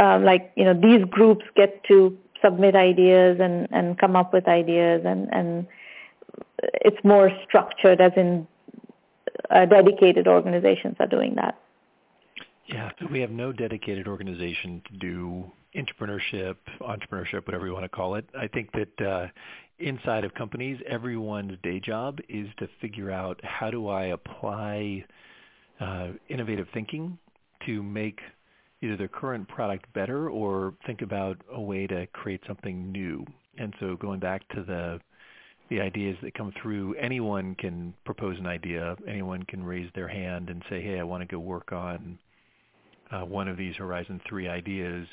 [0.00, 4.48] uh, like you know these groups get to submit ideas and, and come up with
[4.48, 5.66] ideas, and, and
[6.80, 8.46] it's more structured, as in
[9.50, 11.58] uh, dedicated organizations are doing that?
[12.66, 17.88] Yeah, so we have no dedicated organization to do entrepreneurship, entrepreneurship, whatever you want to
[17.88, 18.24] call it.
[18.38, 19.26] I think that uh,
[19.78, 25.04] inside of companies, everyone's day job is to figure out how do I apply
[25.80, 27.18] uh, innovative thinking
[27.66, 28.20] to make
[28.82, 33.24] either their current product better or think about a way to create something new.
[33.58, 35.00] And so going back to the
[35.68, 38.96] the ideas that come through, anyone can propose an idea.
[39.06, 42.18] Anyone can raise their hand and say, "Hey, I want to go work on
[43.12, 45.06] uh, one of these Horizon 3 ideas."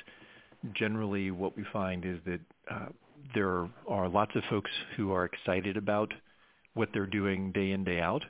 [0.74, 2.40] Generally, what we find is that
[2.72, 2.88] uh,
[3.36, 6.12] there are lots of folks who are excited about
[6.74, 8.24] what they're doing day in day out,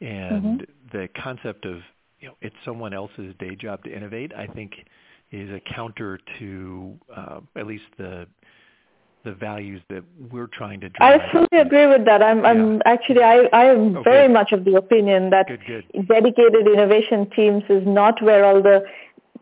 [0.00, 0.96] and mm-hmm.
[0.96, 1.80] the concept of
[2.22, 4.72] you know it's someone else's day job to innovate, I think,
[5.32, 8.26] is a counter to uh, at least the
[9.24, 11.20] the values that we're trying to drive.
[11.20, 12.24] I fully agree with that.
[12.24, 12.50] I'm, yeah.
[12.50, 16.08] I'm actually, I, I am oh, very much of the opinion that good, good.
[16.08, 18.84] dedicated innovation teams is not where all the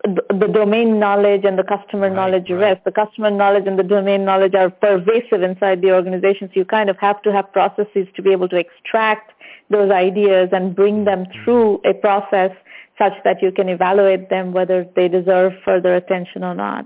[0.05, 2.59] the domain knowledge and the customer right, knowledge right.
[2.59, 2.85] rest.
[2.85, 6.49] The customer knowledge and the domain knowledge are pervasive inside the organization.
[6.49, 9.33] So you kind of have to have processes to be able to extract
[9.69, 11.45] those ideas and bring them mm-hmm.
[11.45, 12.51] through a process
[13.01, 16.85] such that you can evaluate them whether they deserve further attention or not.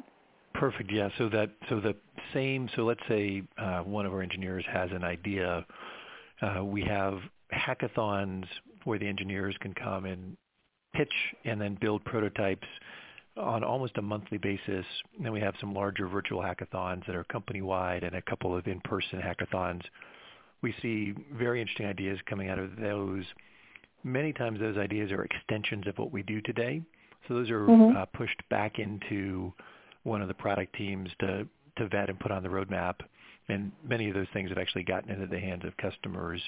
[0.55, 0.91] Perfect.
[0.93, 1.09] Yeah.
[1.19, 1.97] So that so the
[2.33, 2.69] same.
[2.77, 5.67] So let's say uh, one of our engineers has an idea.
[6.41, 7.19] Uh, we have
[7.53, 8.45] hackathons
[8.85, 10.37] where the engineers can come and
[10.95, 11.13] pitch
[11.45, 12.67] and then build prototypes
[13.37, 14.87] on almost a monthly basis.
[15.17, 18.67] And then we have some larger virtual hackathons that are company-wide and a couple of
[18.67, 19.83] in-person hackathons.
[20.63, 23.25] We see very interesting ideas coming out of those.
[24.05, 26.83] Many times those ideas are extensions of what we do today.
[27.27, 27.97] So those are mm-hmm.
[27.97, 29.53] uh, pushed back into
[30.03, 32.97] one of the product teams to, to vet and put on the roadmap.
[33.49, 36.43] And many of those things have actually gotten into the hands of customers.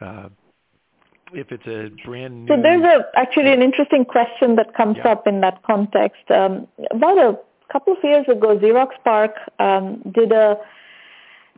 [0.00, 0.28] Uh,
[1.32, 2.54] if it's a brand new...
[2.54, 5.12] So there's a, actually an interesting question that comes yeah.
[5.12, 6.30] up in that context.
[6.30, 7.38] Um, about a
[7.72, 10.58] couple of years ago, Xerox PARC um, did a,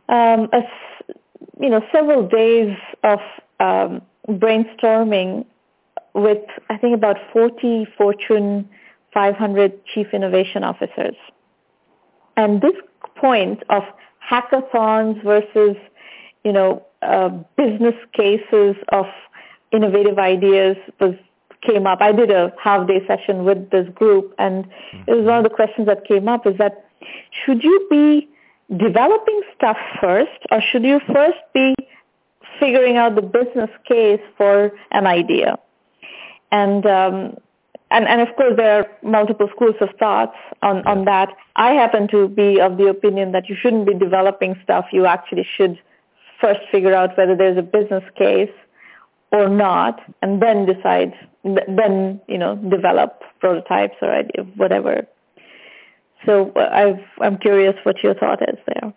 [0.07, 0.61] um, a,
[1.59, 3.19] you know, several days of
[3.59, 5.45] um, brainstorming
[6.13, 8.69] with, I think, about 40 Fortune
[9.13, 11.15] 500 chief innovation officers.
[12.37, 12.75] And this
[13.15, 13.83] point of
[14.29, 15.77] hackathons versus,
[16.43, 19.05] you know, uh, business cases of
[19.71, 21.15] innovative ideas was
[21.61, 21.99] came up.
[22.01, 24.67] I did a half day session with this group and
[25.07, 26.85] it was one of the questions that came up is that
[27.31, 28.29] should you be
[28.77, 31.73] developing stuff first or should you first be
[32.59, 35.57] figuring out the business case for an idea?
[36.51, 37.37] And um,
[37.91, 41.29] and, and of course there are multiple schools of thoughts on, on that.
[41.55, 44.85] I happen to be of the opinion that you shouldn't be developing stuff.
[44.91, 45.79] You actually should
[46.41, 48.51] first figure out whether there's a business case
[49.31, 51.13] or not, and then decide,
[51.43, 54.23] then, you know, develop prototypes or
[54.55, 55.05] whatever.
[56.25, 58.93] So uh, I've, I'm curious what your thought is there.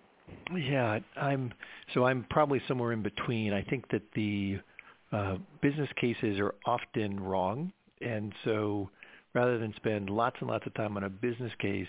[0.57, 1.53] Yeah, I'm
[1.95, 3.53] so I'm probably somewhere in between.
[3.53, 4.59] I think that the
[5.13, 8.91] uh, business cases are often wrong, and so
[9.35, 11.87] rather than spend lots and lots of time on a business case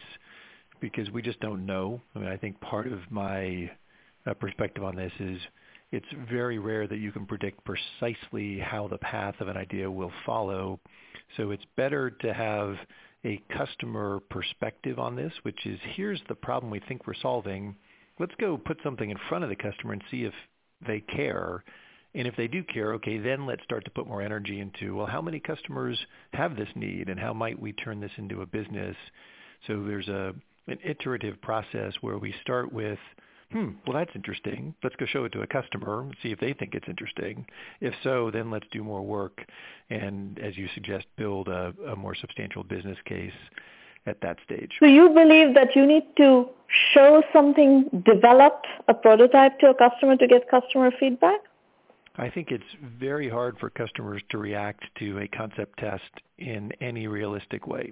[0.79, 2.01] because we just don't know.
[2.15, 3.69] I mean, I think part of my
[4.25, 5.37] uh, perspective on this is
[5.91, 10.11] it's very rare that you can predict precisely how the path of an idea will
[10.25, 10.79] follow.
[11.37, 12.75] So it's better to have
[13.25, 17.75] a customer perspective on this, which is here's the problem we think we're solving.
[18.19, 20.33] Let's go put something in front of the customer and see if
[20.85, 21.63] they care.
[22.15, 25.05] And if they do care, okay, then let's start to put more energy into, well,
[25.05, 25.97] how many customers
[26.33, 28.95] have this need and how might we turn this into a business?
[29.67, 30.33] So there's a
[30.67, 32.99] an iterative process where we start with
[33.51, 34.75] hmm, well, that's interesting.
[34.83, 37.45] Let's go show it to a customer, and see if they think it's interesting.
[37.81, 39.43] If so, then let's do more work
[39.89, 43.33] and, as you suggest, build a, a more substantial business case
[44.05, 44.71] at that stage.
[44.79, 46.49] So you believe that you need to
[46.93, 51.39] show something developed, a prototype to a customer to get customer feedback?
[52.15, 52.63] I think it's
[52.99, 57.91] very hard for customers to react to a concept test in any realistic way.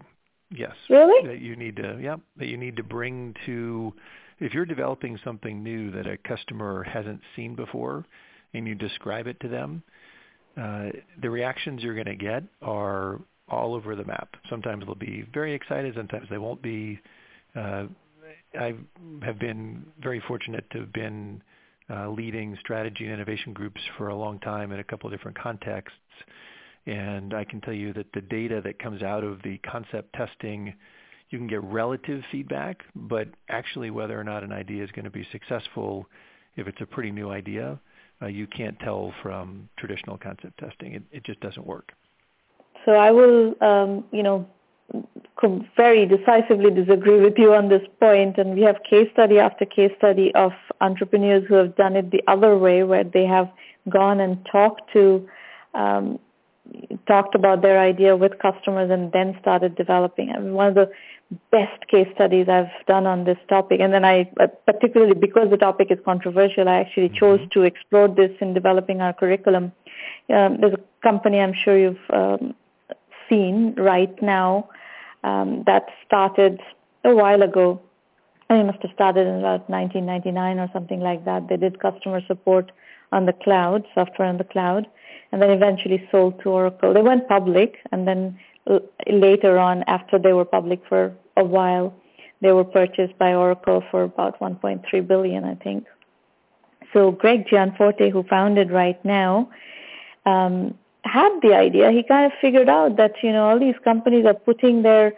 [0.51, 0.73] Yes.
[0.89, 1.27] Really?
[1.27, 3.93] That you need to, yeah, that you need to bring to
[4.39, 8.05] if you're developing something new that a customer hasn't seen before
[8.53, 9.83] and you describe it to them,
[10.61, 10.89] uh,
[11.21, 14.35] the reactions you're going to get are all over the map.
[14.49, 16.99] Sometimes they'll be very excited, sometimes they won't be.
[17.55, 17.85] Uh,
[18.59, 18.75] I
[19.23, 21.41] have been very fortunate to have been
[21.89, 25.37] uh, leading strategy and innovation groups for a long time in a couple of different
[25.39, 25.97] contexts.
[26.85, 30.73] And I can tell you that the data that comes out of the concept testing,
[31.29, 35.11] you can get relative feedback, but actually whether or not an idea is going to
[35.11, 36.05] be successful,
[36.55, 37.79] if it's a pretty new idea,
[38.21, 40.93] uh, you can't tell from traditional concept testing.
[40.93, 41.91] It, it just doesn't work.
[42.87, 44.47] So I will, um, you know,
[45.75, 48.37] very decisively disagree with you on this point.
[48.37, 52.23] and we have case study after case study of entrepreneurs who have done it the
[52.27, 53.49] other way where they have
[53.89, 55.27] gone and talked to
[55.73, 56.17] um,
[57.07, 60.31] talked about their idea with customers and then started developing.
[60.31, 60.89] I mean, one of the
[61.51, 63.81] best case studies I've done on this topic.
[63.81, 67.17] And then I, uh, particularly because the topic is controversial, I actually mm-hmm.
[67.17, 69.73] chose to explore this in developing our curriculum.
[70.29, 72.55] Um, there's a company I'm sure you've um,
[73.29, 74.67] seen RightNow
[75.23, 76.59] um, that started
[77.03, 77.81] a while ago.
[78.49, 81.49] I must have started in about 1999 or something like that.
[81.49, 82.71] They did customer support
[83.11, 84.87] on the cloud, software on the cloud,
[85.31, 86.93] and then eventually sold to Oracle.
[86.93, 88.39] They went public, and then
[89.07, 91.93] later on, after they were public for a while,
[92.41, 95.85] they were purchased by Oracle for about 1.3 billion, I think.
[96.93, 99.47] So Greg Gianforte, who founded RightNow,
[100.25, 101.91] um, had the idea.
[101.91, 105.13] He kind of figured out that you know all these companies are putting their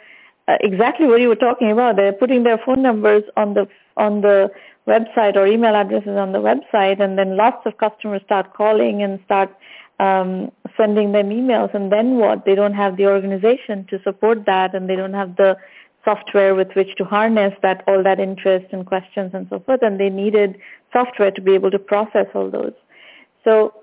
[0.47, 1.95] uh, exactly what you were talking about.
[1.95, 4.51] They're putting their phone numbers on the on the
[4.87, 9.19] website or email addresses on the website, and then lots of customers start calling and
[9.25, 9.55] start
[9.99, 11.73] um, sending them emails.
[11.73, 12.45] And then what?
[12.45, 15.57] They don't have the organization to support that, and they don't have the
[16.05, 19.81] software with which to harness that all that interest and questions and so forth.
[19.81, 20.57] And they needed
[20.93, 22.73] software to be able to process all those.
[23.43, 23.73] So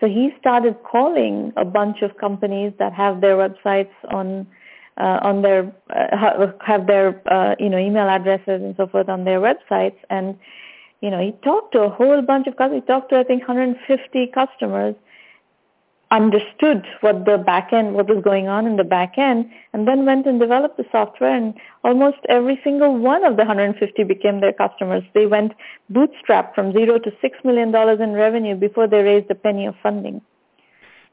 [0.00, 4.46] so he started calling a bunch of companies that have their websites on
[4.96, 9.24] uh, on their uh, have their uh, you know email addresses and so forth on
[9.24, 9.96] their websites.
[10.08, 10.38] And
[11.02, 12.82] you know he talked to a whole bunch of customers.
[12.82, 14.94] He talked to i think 150 customers
[16.10, 20.04] understood what the back end what was going on in the back end and then
[20.04, 24.52] went and developed the software and almost every single one of the 150 became their
[24.52, 25.52] customers they went
[25.92, 29.74] bootstrapped from 0 to 6 million dollars in revenue before they raised a penny of
[29.82, 30.20] funding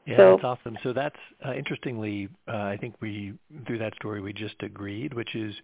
[0.04, 0.78] yeah, so, that's awesome.
[0.82, 3.34] So that's uh, interestingly, uh, I think we
[3.66, 5.54] through that story we just agreed, which is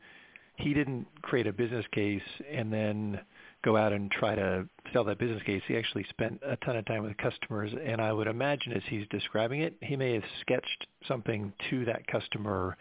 [0.56, 3.20] he didn't create a business case and then
[3.64, 5.62] go out and try to sell that business case.
[5.66, 9.06] He actually spent a ton of time with customers, and I would imagine as he's
[9.10, 12.76] describing it, he may have sketched something to that customer.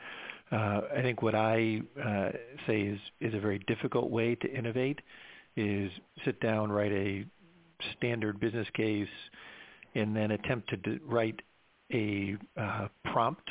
[0.51, 2.31] Uh, I think what I uh,
[2.67, 4.99] say is is a very difficult way to innovate
[5.55, 5.91] is
[6.25, 7.25] sit down, write a
[7.97, 9.07] standard business case,
[9.95, 11.41] and then attempt to d- write
[11.93, 13.49] a uh, prompt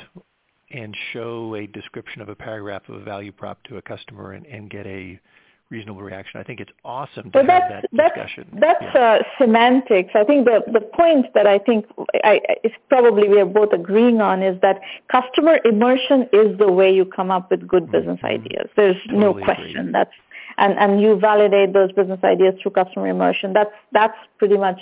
[0.71, 4.45] and show a description of a paragraph of a value prop to a customer and,
[4.45, 5.19] and get a
[5.73, 6.39] reasonable reaction.
[6.39, 8.47] I think it's awesome to have that discussion.
[8.53, 9.19] That's, that's yeah.
[9.19, 10.11] uh, semantics.
[10.13, 11.85] I think the, the point that I think
[12.23, 14.79] I, is probably we are both agreeing on is that
[15.11, 18.37] customer immersion is the way you come up with good business mm-hmm.
[18.37, 18.69] ideas.
[18.75, 19.77] There's totally no question.
[19.79, 19.91] Agree.
[19.91, 20.15] That's
[20.57, 23.53] and, and you validate those business ideas through customer immersion.
[23.53, 24.79] That's that's pretty much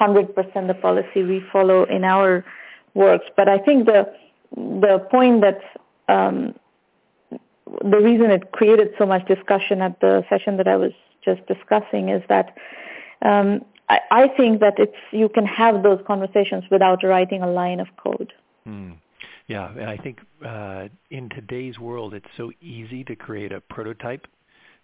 [0.00, 0.34] 100%
[0.68, 2.44] the policy we follow in our
[2.94, 3.26] works.
[3.36, 4.12] But I think the
[4.54, 5.60] the point that
[6.08, 6.54] um,
[7.82, 10.92] the reason it created so much discussion at the session that I was
[11.24, 12.54] just discussing is that
[13.22, 17.80] um, I, I, think that it's you can have those conversations without writing a line
[17.80, 18.32] of code.
[18.64, 18.92] Hmm.
[19.48, 24.26] Yeah, and I think uh, in today's world, it's so easy to create a prototype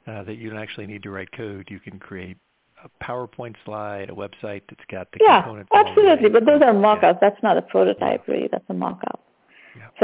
[0.07, 1.69] uh, that you don't actually need to write code.
[1.71, 2.39] You can create
[2.83, 5.71] a PowerPoint slide, a website that's got the yeah, components.
[5.75, 6.29] absolutely.
[6.31, 7.19] But those are mock-ups.
[7.21, 7.29] Yeah.
[7.29, 8.35] That's not a prototype, yeah.
[8.35, 8.49] really.
[8.51, 9.24] That's a mock-up.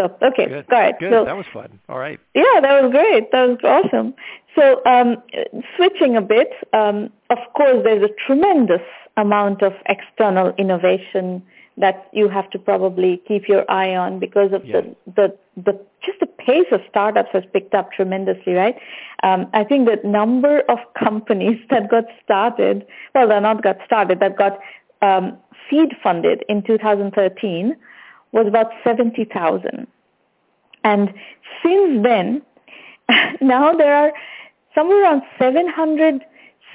[0.00, 0.66] So okay, Good.
[0.72, 0.98] all right.
[0.98, 1.12] Good.
[1.12, 1.78] So, that was fun.
[1.88, 2.18] All right.
[2.34, 3.30] Yeah, that was great.
[3.32, 4.14] That was awesome.
[4.58, 5.16] So um,
[5.76, 8.82] switching a bit, um, of course, there's a tremendous
[9.16, 11.42] amount of external innovation
[11.76, 16.18] that you have to probably keep your eye on because of the, the the just
[16.20, 18.76] the pace of startups has picked up tremendously, right?
[19.22, 24.20] Um, I think the number of companies that got started, well, they're not got started,
[24.20, 24.58] that got
[25.02, 25.36] um,
[25.68, 27.76] seed funded in 2013
[28.32, 29.86] was about 70,000.
[30.84, 31.12] And
[31.62, 32.42] since then,
[33.40, 34.12] now there are
[34.74, 36.24] somewhere around 700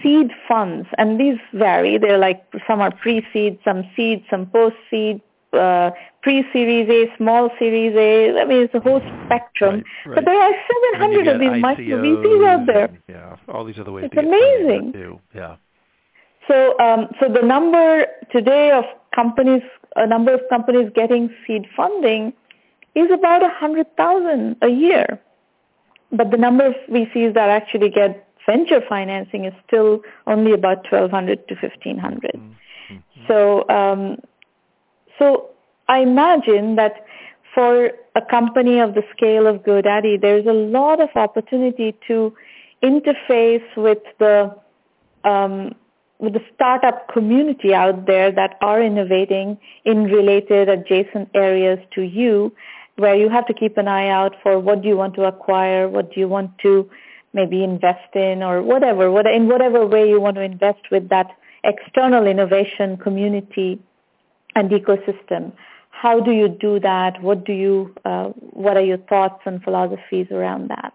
[0.01, 1.97] seed funds, and these vary.
[1.97, 5.21] They're like some are pre-seed, some seed, some post-seed,
[5.53, 8.39] uh, pre-series A, small series A.
[8.39, 9.75] I mean, it's a whole spectrum.
[9.75, 10.15] Right, right.
[10.15, 10.53] But there are
[10.93, 12.86] 700 of these micro VCs out there.
[12.86, 14.09] And, yeah, all these other ways.
[14.11, 15.19] It's amazing.
[15.34, 15.55] Yeah.
[16.47, 18.84] So, um, so the number today of
[19.15, 19.63] companies,
[19.95, 22.33] a number of companies getting seed funding
[22.95, 25.19] is about 100,000 a year.
[26.11, 31.47] But the number of VCs that actually get venture financing is still only about 1,200
[31.47, 32.31] to 1,500.
[32.33, 32.95] Mm-hmm.
[33.27, 34.19] So, um,
[35.17, 35.49] so
[35.87, 37.05] I, imagine that
[37.53, 42.33] for a company of the scale of GoDaddy, there's a lot of opportunity to
[42.83, 44.55] interface with the
[45.23, 45.73] um,
[46.20, 52.53] with the startup community out there that are innovating in related adjacent areas to you,
[52.97, 55.89] where you have to keep an eye out for what do you want to acquire,
[55.89, 56.89] what do you want to
[57.34, 61.28] maybe invest in, or whatever, what, in whatever way you want to invest with that
[61.66, 63.80] external innovation community
[64.55, 65.51] and ecosystem.
[65.89, 67.22] How do you do that?
[67.22, 67.93] What do you?
[68.03, 70.93] Uh, what are your thoughts and philosophies around that?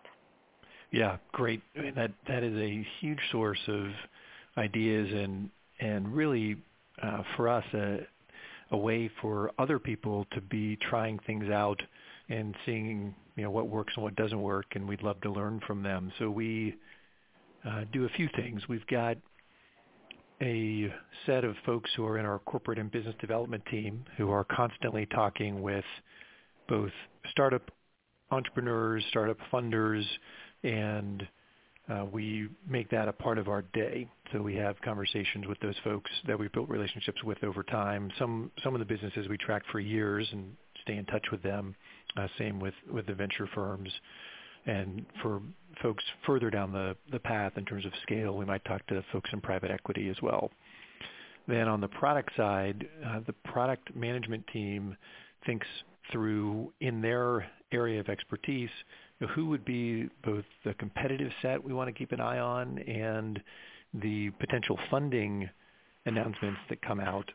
[0.93, 1.63] Yeah, great.
[1.75, 3.87] That that is a huge source of
[4.57, 6.57] ideas and and really
[7.03, 8.01] uh, for us a
[8.73, 11.81] a way for other people to be trying things out
[12.29, 15.61] and seeing you know what works and what doesn't work, and we'd love to learn
[15.67, 16.13] from them.
[16.19, 16.77] So we
[17.67, 18.63] uh, do a few things.
[18.69, 19.17] We've got
[20.43, 20.93] a
[21.27, 25.07] set of folks who are in our corporate and business development team who are constantly
[25.07, 25.85] talking with
[26.69, 26.93] both
[27.31, 27.71] startup
[28.31, 30.05] entrepreneurs, startup funders,
[30.63, 31.27] and
[31.91, 34.09] uh, we make that a part of our day.
[34.33, 38.11] So we have conversations with those folks that we've built relationships with over time.
[38.19, 41.75] Some some of the businesses we track for years and stay in touch with them.
[42.17, 43.91] Uh, same with with the venture firms.
[44.67, 45.41] And for
[45.83, 49.31] folks further down the, the path in terms of scale, we might talk to folks
[49.33, 50.51] in private equity as well.
[51.49, 54.97] Then on the product side, uh, the product management team
[55.47, 55.67] thinks
[56.13, 58.71] through in their area of expertise
[59.21, 62.39] you know, who would be both the competitive set we want to keep an eye
[62.39, 63.41] on and
[63.95, 65.49] the potential funding
[66.07, 67.31] announcements that come out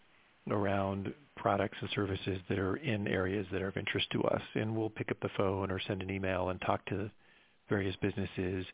[0.49, 4.41] around products and services that are in areas that are of interest to us.
[4.55, 7.09] And we'll pick up the phone or send an email and talk to
[7.69, 8.65] various businesses.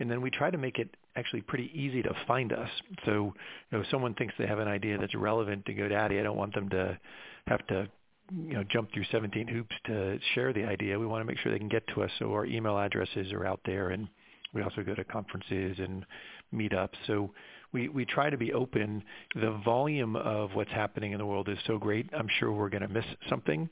[0.00, 2.68] And then we try to make it actually pretty easy to find us.
[3.04, 3.32] So, you
[3.72, 6.54] know, if someone thinks they have an idea that's relevant to GoDaddy, I don't want
[6.54, 6.98] them to
[7.46, 7.88] have to,
[8.30, 10.98] you know, jump through 17 hoops to share the idea.
[10.98, 12.10] We want to make sure they can get to us.
[12.18, 14.08] So our email addresses are out there, and
[14.52, 16.06] we also go to conferences and
[16.54, 16.94] meetups.
[17.06, 17.30] So
[17.72, 19.02] we, we try to be open.
[19.34, 22.08] The volume of what's happening in the world is so great.
[22.16, 23.68] I'm sure we're going to miss something,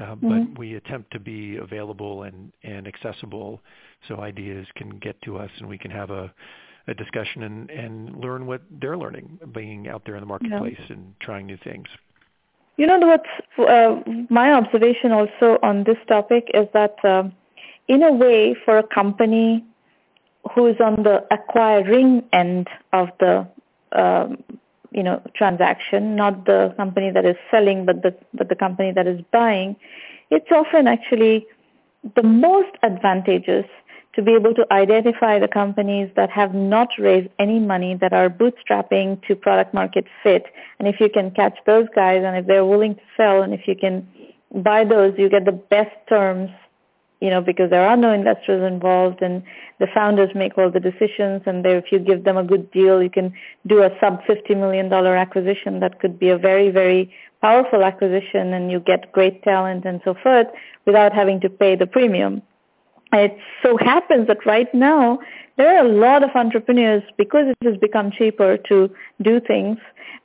[0.00, 0.28] uh, mm-hmm.
[0.28, 3.60] but we attempt to be available and, and accessible
[4.08, 6.32] so ideas can get to us and we can have a,
[6.88, 10.96] a discussion and, and learn what they're learning, being out there in the marketplace yeah.
[10.96, 11.86] and trying new things.
[12.76, 14.00] You know what's uh,
[14.30, 17.24] my observation also on this topic is that uh,
[17.88, 19.64] in a way for a company
[20.54, 23.46] who is on the acquiring end of the
[23.92, 24.42] um,
[24.90, 29.06] you know transaction, not the company that is selling, but the but the company that
[29.06, 29.76] is buying,
[30.30, 31.46] it's often actually
[32.16, 33.66] the most advantageous
[34.14, 38.28] to be able to identify the companies that have not raised any money that are
[38.28, 40.44] bootstrapping to product market fit.
[40.78, 43.66] And if you can catch those guys and if they're willing to sell and if
[43.66, 44.06] you can
[44.54, 46.50] buy those, you get the best terms
[47.22, 49.44] you know, because there are no investors involved and
[49.78, 53.08] the founders make all the decisions and if you give them a good deal, you
[53.08, 53.32] can
[53.64, 58.72] do a sub $50 million acquisition that could be a very, very powerful acquisition and
[58.72, 60.48] you get great talent and so forth
[60.84, 62.42] without having to pay the premium.
[63.12, 65.18] It so happens that right now
[65.56, 68.90] there are a lot of entrepreneurs because it has become cheaper to
[69.20, 69.78] do things.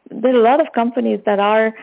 [0.09, 1.73] There are a lot of companies that are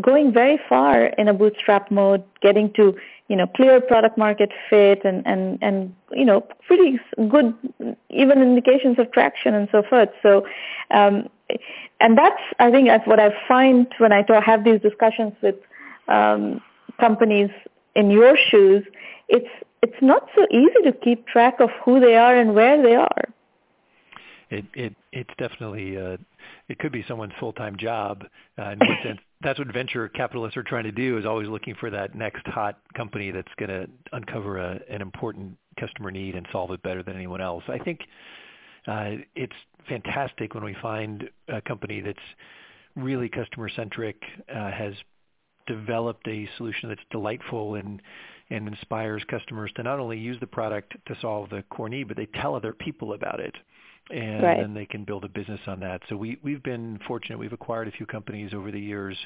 [0.00, 2.96] going very far in a bootstrap mode, getting to
[3.28, 6.98] you know clear product market fit and and and you know pretty
[7.28, 7.54] good
[8.10, 10.08] even indications of traction and so forth.
[10.22, 10.46] So,
[10.90, 11.28] um,
[12.00, 15.56] and that's I think that's what I find when I talk, have these discussions with
[16.08, 16.60] um,
[16.98, 17.50] companies
[17.94, 18.84] in your shoes.
[19.28, 19.48] It's
[19.82, 23.24] it's not so easy to keep track of who they are and where they are.
[24.48, 26.16] It it it's definitely uh,
[26.68, 28.24] it could be someone's full-time job.
[28.58, 31.74] Uh, in one sense, that's what venture capitalists are trying to do is always looking
[31.74, 36.46] for that next hot company that's going to uncover a, an important customer need and
[36.52, 37.64] solve it better than anyone else.
[37.68, 38.00] I think
[38.86, 39.56] uh, it's
[39.88, 42.18] fantastic when we find a company that's
[42.94, 44.16] really customer centric,
[44.48, 44.94] uh, has
[45.66, 48.00] developed a solution that's delightful and
[48.50, 52.16] and inspires customers to not only use the product to solve the core need, but
[52.16, 53.54] they tell other people about it
[54.10, 54.60] and right.
[54.60, 56.00] then they can build a business on that.
[56.08, 57.38] So we, we've been fortunate.
[57.38, 59.16] We've acquired a few companies over the years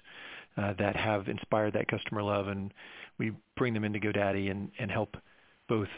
[0.56, 2.72] uh, that have inspired that customer love, and
[3.18, 5.16] we bring them into GoDaddy and, and help
[5.68, 5.88] both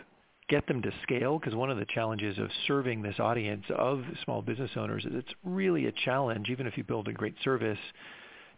[0.49, 4.43] get them to scale because one of the challenges of serving this audience of small
[4.43, 7.79] business owners is it's really a challenge, even if you build a great service,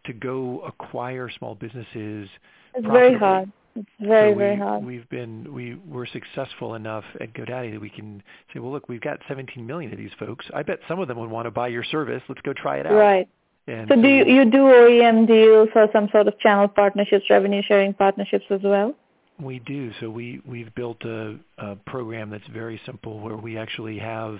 [0.04, 2.28] to go acquire small businesses.
[2.74, 3.50] It's very hard.
[3.76, 4.84] It's very, so we, very hard.
[4.84, 9.00] We've been we were successful enough at GoDaddy that we can say, well, look, we've
[9.00, 10.46] got 17 million of these folks.
[10.54, 12.22] I bet some of them would want to buy your service.
[12.28, 12.92] Let's go try it out.
[12.92, 13.28] Right.
[13.66, 17.24] And so, so do you, you do OEM deals or some sort of channel partnerships,
[17.30, 18.94] revenue sharing partnerships as well?
[19.40, 19.90] We do.
[20.00, 24.38] So we we've built a, a program that's very simple, where we actually have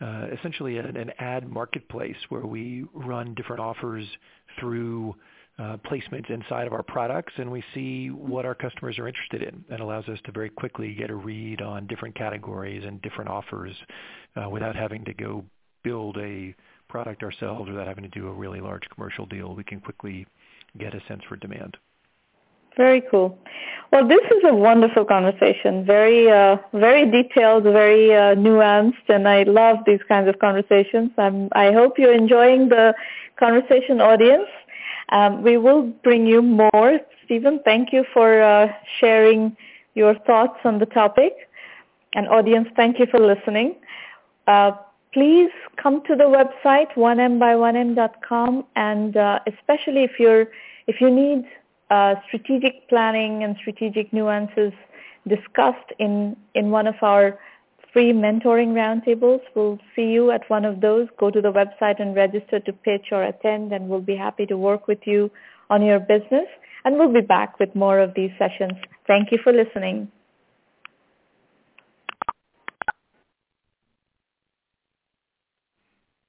[0.00, 4.06] uh, essentially an, an ad marketplace where we run different offers
[4.58, 5.14] through
[5.58, 9.62] uh, placements inside of our products, and we see what our customers are interested in.
[9.68, 13.74] That allows us to very quickly get a read on different categories and different offers
[14.36, 15.44] uh, without having to go
[15.84, 16.54] build a
[16.88, 19.54] product ourselves, without having to do a really large commercial deal.
[19.54, 20.26] We can quickly
[20.78, 21.76] get a sense for demand.
[22.76, 23.38] Very cool.
[23.92, 25.84] Well, this is a wonderful conversation.
[25.84, 31.10] Very, uh, very detailed, very uh, nuanced, and I love these kinds of conversations.
[31.18, 32.94] I hope you're enjoying the
[33.36, 34.48] conversation, audience.
[35.10, 37.00] Um, we will bring you more.
[37.24, 39.56] Steven, thank you for uh, sharing
[39.94, 41.32] your thoughts on the topic.
[42.14, 43.74] And audience, thank you for listening.
[44.46, 44.72] Uh,
[45.12, 50.46] please come to the website 1mby1m.com and uh, especially if you're
[50.86, 51.44] if you need
[51.90, 54.72] uh, strategic planning and strategic nuances
[55.28, 57.38] discussed in, in one of our
[57.92, 59.40] free mentoring roundtables.
[59.54, 61.08] We'll see you at one of those.
[61.18, 64.56] Go to the website and register to pitch or attend, and we'll be happy to
[64.56, 65.30] work with you
[65.68, 66.46] on your business.
[66.84, 68.72] And we'll be back with more of these sessions.
[69.06, 70.10] Thank you for listening.